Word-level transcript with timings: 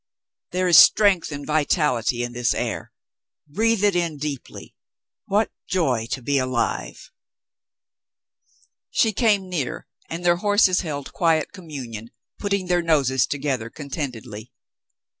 There 0.49 0.67
is 0.67 0.79
strength 0.79 1.31
and 1.31 1.45
vitality 1.45 2.23
in 2.23 2.33
this 2.33 2.55
air; 2.55 2.91
breathe 3.45 3.83
it 3.83 3.95
in 3.95 4.17
deeply. 4.17 4.73
^ATiat 5.29 5.49
joy 5.67 6.07
to 6.07 6.23
be 6.23 6.39
alive!" 6.39 7.11
She 8.89 9.13
came 9.13 9.47
near, 9.47 9.85
and 10.09 10.25
their 10.25 10.37
horses 10.37 10.81
held 10.81 11.13
quiet 11.13 11.51
commamion, 11.53 12.09
putting 12.39 12.65
their 12.65 12.81
noses 12.81 13.27
together 13.27 13.69
contentedly. 13.69 14.51